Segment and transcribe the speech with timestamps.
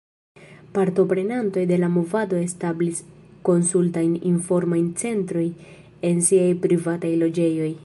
[0.77, 3.03] Partoprenantoj de la movado establis
[3.51, 5.53] konsultajn-informajn centrojn
[6.11, 7.73] en siaj privataj loĝejoj.